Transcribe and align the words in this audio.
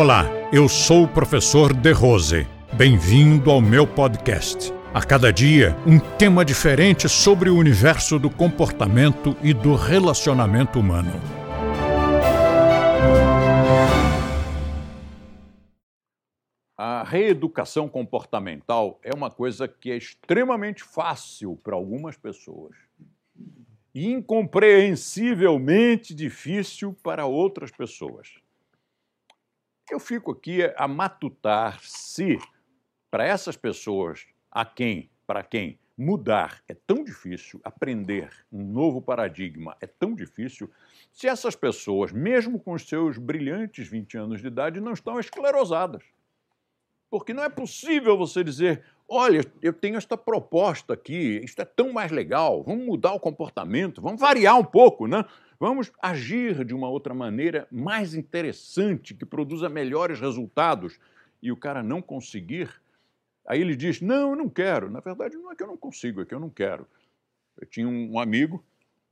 Olá, 0.00 0.26
eu 0.52 0.68
sou 0.68 1.02
o 1.02 1.08
professor 1.08 1.74
De 1.74 1.90
Rose. 1.90 2.46
Bem-vindo 2.72 3.50
ao 3.50 3.60
meu 3.60 3.84
podcast. 3.84 4.72
A 4.94 5.04
cada 5.04 5.32
dia, 5.32 5.76
um 5.84 5.98
tema 5.98 6.44
diferente 6.44 7.08
sobre 7.08 7.50
o 7.50 7.56
universo 7.56 8.16
do 8.16 8.30
comportamento 8.30 9.36
e 9.42 9.52
do 9.52 9.74
relacionamento 9.74 10.78
humano. 10.78 11.10
A 16.76 17.02
reeducação 17.02 17.88
comportamental 17.88 19.00
é 19.02 19.12
uma 19.12 19.32
coisa 19.32 19.66
que 19.66 19.90
é 19.90 19.96
extremamente 19.96 20.84
fácil 20.84 21.58
para 21.60 21.74
algumas 21.74 22.16
pessoas 22.16 22.76
e 23.92 24.12
incompreensivelmente 24.12 26.14
difícil 26.14 26.96
para 27.02 27.26
outras 27.26 27.72
pessoas. 27.72 28.28
Eu 29.90 29.98
fico 29.98 30.32
aqui 30.32 30.62
a 30.76 30.86
matutar 30.86 31.80
se 31.80 32.38
para 33.10 33.24
essas 33.24 33.56
pessoas 33.56 34.26
a 34.50 34.64
quem, 34.64 35.10
para 35.26 35.42
quem 35.42 35.78
mudar 35.96 36.62
é 36.68 36.74
tão 36.74 37.02
difícil, 37.02 37.60
aprender 37.64 38.30
um 38.52 38.62
novo 38.64 39.00
paradigma 39.00 39.76
é 39.80 39.86
tão 39.86 40.14
difícil, 40.14 40.70
se 41.10 41.26
essas 41.26 41.56
pessoas, 41.56 42.12
mesmo 42.12 42.60
com 42.60 42.72
os 42.72 42.86
seus 42.86 43.18
brilhantes 43.18 43.88
20 43.88 44.16
anos 44.16 44.40
de 44.40 44.46
idade, 44.46 44.80
não 44.80 44.92
estão 44.92 45.18
esclerosadas. 45.18 46.04
Porque 47.10 47.32
não 47.32 47.42
é 47.42 47.48
possível 47.48 48.16
você 48.16 48.44
dizer, 48.44 48.84
olha, 49.08 49.40
eu 49.62 49.72
tenho 49.72 49.96
esta 49.96 50.16
proposta 50.16 50.92
aqui, 50.94 51.40
isto 51.42 51.62
é 51.62 51.64
tão 51.64 51.92
mais 51.92 52.12
legal, 52.12 52.62
vamos 52.62 52.84
mudar 52.84 53.14
o 53.14 53.20
comportamento, 53.20 54.02
vamos 54.02 54.20
variar 54.20 54.58
um 54.58 54.64
pouco, 54.64 55.06
né? 55.06 55.24
Vamos 55.58 55.90
agir 56.00 56.64
de 56.64 56.72
uma 56.72 56.88
outra 56.88 57.12
maneira 57.12 57.66
mais 57.70 58.14
interessante, 58.14 59.14
que 59.14 59.24
produza 59.24 59.68
melhores 59.68 60.20
resultados. 60.20 61.00
E 61.42 61.50
o 61.50 61.56
cara 61.56 61.82
não 61.82 62.00
conseguir, 62.00 62.70
aí 63.46 63.60
ele 63.60 63.74
diz: 63.74 64.00
Não, 64.00 64.30
eu 64.30 64.36
não 64.36 64.48
quero. 64.48 64.88
Na 64.90 65.00
verdade, 65.00 65.36
não 65.36 65.50
é 65.50 65.56
que 65.56 65.62
eu 65.62 65.66
não 65.66 65.76
consigo, 65.76 66.20
é 66.20 66.24
que 66.24 66.34
eu 66.34 66.40
não 66.40 66.50
quero. 66.50 66.86
Eu 67.56 67.66
tinha 67.66 67.88
um 67.88 68.20
amigo 68.20 68.64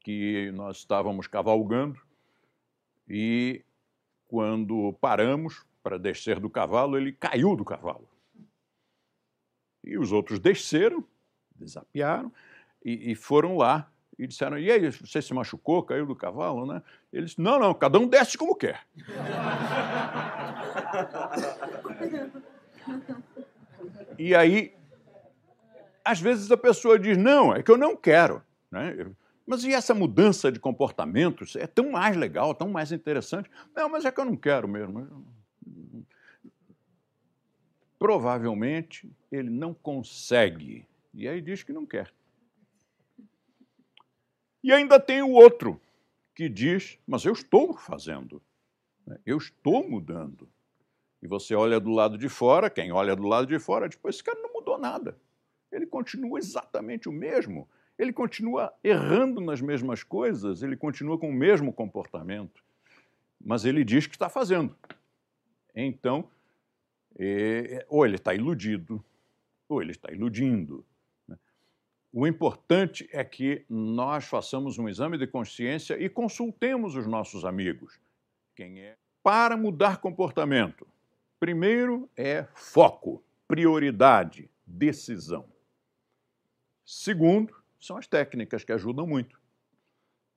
que 0.00 0.50
nós 0.52 0.78
estávamos 0.78 1.28
cavalgando 1.28 2.00
e 3.08 3.64
quando 4.26 4.92
paramos 5.00 5.64
para 5.80 5.98
descer 5.98 6.40
do 6.40 6.50
cavalo, 6.50 6.96
ele 6.96 7.12
caiu 7.12 7.54
do 7.54 7.64
cavalo. 7.64 8.08
E 9.84 9.98
os 9.98 10.12
outros 10.12 10.38
desceram, 10.38 11.04
desapiaram 11.56 12.32
e, 12.84 13.12
e 13.12 13.14
foram 13.14 13.56
lá 13.56 13.90
e 14.18 14.26
disseram: 14.26 14.58
E 14.58 14.70
aí, 14.70 14.90
você 14.90 15.22
se 15.22 15.32
machucou, 15.34 15.82
caiu 15.82 16.06
do 16.06 16.14
cavalo, 16.14 16.66
né? 16.66 16.82
Eles: 17.12 17.36
Não, 17.36 17.58
não, 17.58 17.74
cada 17.74 17.98
um 17.98 18.06
desce 18.06 18.38
como 18.38 18.54
quer. 18.54 18.86
e 24.18 24.34
aí, 24.34 24.74
às 26.04 26.20
vezes 26.20 26.50
a 26.50 26.56
pessoa 26.56 26.98
diz: 26.98 27.16
Não, 27.16 27.54
é 27.54 27.62
que 27.62 27.70
eu 27.70 27.78
não 27.78 27.96
quero. 27.96 28.42
Né? 28.70 29.06
Mas 29.46 29.64
e 29.64 29.72
essa 29.72 29.94
mudança 29.94 30.52
de 30.52 30.60
comportamentos 30.60 31.56
é 31.56 31.66
tão 31.66 31.90
mais 31.90 32.16
legal, 32.16 32.54
tão 32.54 32.68
mais 32.68 32.92
interessante? 32.92 33.50
Não, 33.74 33.88
mas 33.88 34.04
é 34.04 34.12
que 34.12 34.20
eu 34.20 34.24
não 34.24 34.36
quero 34.36 34.68
mesmo. 34.68 35.26
Provavelmente 38.02 39.08
ele 39.30 39.48
não 39.48 39.72
consegue. 39.72 40.84
E 41.14 41.28
aí 41.28 41.40
diz 41.40 41.62
que 41.62 41.72
não 41.72 41.86
quer. 41.86 42.12
E 44.60 44.72
ainda 44.72 44.98
tem 44.98 45.22
o 45.22 45.30
outro 45.30 45.80
que 46.34 46.48
diz: 46.48 46.98
Mas 47.06 47.24
eu 47.24 47.32
estou 47.32 47.76
fazendo, 47.76 48.42
né? 49.06 49.20
eu 49.24 49.38
estou 49.38 49.88
mudando. 49.88 50.48
E 51.22 51.28
você 51.28 51.54
olha 51.54 51.78
do 51.78 51.90
lado 51.90 52.18
de 52.18 52.28
fora, 52.28 52.68
quem 52.68 52.90
olha 52.90 53.14
do 53.14 53.22
lado 53.22 53.46
de 53.46 53.60
fora, 53.60 53.88
tipo, 53.88 54.08
esse 54.08 54.20
cara 54.20 54.40
não 54.40 54.52
mudou 54.52 54.76
nada. 54.76 55.16
Ele 55.70 55.86
continua 55.86 56.40
exatamente 56.40 57.08
o 57.08 57.12
mesmo. 57.12 57.68
Ele 57.96 58.12
continua 58.12 58.74
errando 58.82 59.40
nas 59.40 59.60
mesmas 59.60 60.02
coisas, 60.02 60.64
ele 60.64 60.76
continua 60.76 61.16
com 61.16 61.30
o 61.30 61.32
mesmo 61.32 61.72
comportamento. 61.72 62.64
Mas 63.40 63.64
ele 63.64 63.84
diz 63.84 64.08
que 64.08 64.16
está 64.16 64.28
fazendo. 64.28 64.76
Então, 65.72 66.28
é, 67.18 67.84
ou 67.88 68.04
ele 68.04 68.16
está 68.16 68.34
iludido, 68.34 69.04
ou 69.68 69.82
ele 69.82 69.92
está 69.92 70.12
iludindo. 70.12 70.84
O 72.12 72.26
importante 72.26 73.08
é 73.10 73.24
que 73.24 73.64
nós 73.70 74.26
façamos 74.26 74.78
um 74.78 74.86
exame 74.86 75.16
de 75.16 75.26
consciência 75.26 75.98
e 75.98 76.10
consultemos 76.10 76.94
os 76.94 77.06
nossos 77.06 77.42
amigos. 77.44 77.98
Quem 78.54 78.80
é? 78.80 78.96
Para 79.22 79.56
mudar 79.56 79.98
comportamento, 79.98 80.86
primeiro 81.40 82.10
é 82.14 82.46
foco, 82.54 83.24
prioridade, 83.48 84.50
decisão. 84.66 85.46
Segundo, 86.84 87.54
são 87.80 87.96
as 87.96 88.06
técnicas 88.06 88.62
que 88.62 88.72
ajudam 88.72 89.06
muito. 89.06 89.40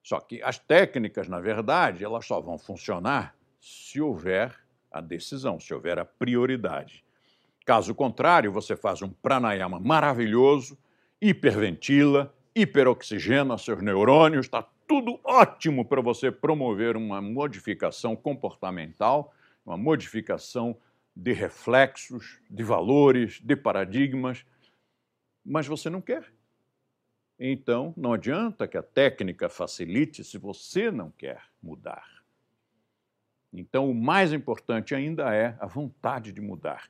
Só 0.00 0.20
que 0.20 0.40
as 0.42 0.58
técnicas, 0.58 1.26
na 1.28 1.40
verdade, 1.40 2.04
elas 2.04 2.24
só 2.24 2.40
vão 2.40 2.56
funcionar 2.56 3.36
se 3.60 4.00
houver 4.00 4.63
a 4.94 5.00
decisão, 5.00 5.58
se 5.58 5.74
houver 5.74 5.98
a 5.98 6.04
prioridade. 6.04 7.04
Caso 7.66 7.92
contrário, 7.94 8.52
você 8.52 8.76
faz 8.76 9.02
um 9.02 9.10
pranayama 9.10 9.80
maravilhoso, 9.80 10.78
hiperventila, 11.20 12.32
hiperoxigena 12.54 13.58
seus 13.58 13.82
neurônios, 13.82 14.46
está 14.46 14.62
tudo 14.86 15.18
ótimo 15.24 15.84
para 15.84 16.00
você 16.00 16.30
promover 16.30 16.96
uma 16.96 17.20
modificação 17.20 18.14
comportamental, 18.14 19.34
uma 19.66 19.76
modificação 19.76 20.76
de 21.16 21.32
reflexos, 21.32 22.38
de 22.48 22.62
valores, 22.62 23.40
de 23.42 23.56
paradigmas, 23.56 24.46
mas 25.44 25.66
você 25.66 25.90
não 25.90 26.00
quer. 26.00 26.32
Então, 27.38 27.92
não 27.96 28.12
adianta 28.12 28.68
que 28.68 28.76
a 28.76 28.82
técnica 28.82 29.48
facilite 29.48 30.22
se 30.22 30.38
você 30.38 30.90
não 30.92 31.10
quer 31.10 31.42
mudar. 31.60 32.23
Então, 33.54 33.88
o 33.88 33.94
mais 33.94 34.32
importante 34.32 34.94
ainda 34.94 35.32
é 35.32 35.56
a 35.60 35.66
vontade 35.66 36.32
de 36.32 36.40
mudar. 36.40 36.88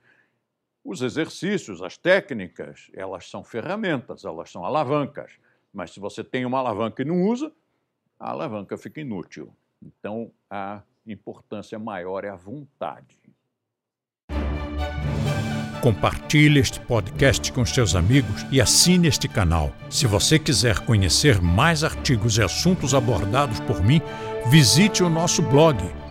Os 0.82 1.02
exercícios, 1.02 1.82
as 1.82 1.98
técnicas, 1.98 2.90
elas 2.94 3.28
são 3.28 3.44
ferramentas, 3.44 4.24
elas 4.24 4.50
são 4.50 4.64
alavancas. 4.64 5.32
Mas 5.72 5.90
se 5.92 6.00
você 6.00 6.24
tem 6.24 6.46
uma 6.46 6.58
alavanca 6.58 7.02
e 7.02 7.04
não 7.04 7.22
usa, 7.22 7.52
a 8.18 8.30
alavanca 8.30 8.78
fica 8.78 9.00
inútil. 9.00 9.54
Então, 9.82 10.30
a 10.48 10.82
importância 11.06 11.78
maior 11.78 12.24
é 12.24 12.30
a 12.30 12.36
vontade. 12.36 13.18
Compartilhe 15.82 16.60
este 16.60 16.80
podcast 16.80 17.52
com 17.52 17.66
seus 17.66 17.94
amigos 17.94 18.46
e 18.50 18.58
assine 18.58 19.06
este 19.06 19.28
canal. 19.28 19.70
Se 19.90 20.06
você 20.06 20.38
quiser 20.38 20.78
conhecer 20.86 21.42
mais 21.42 21.84
artigos 21.84 22.38
e 22.38 22.42
assuntos 22.42 22.94
abordados 22.94 23.60
por 23.60 23.82
mim, 23.82 24.00
visite 24.50 25.02
o 25.02 25.10
nosso 25.10 25.42
blog, 25.42 25.76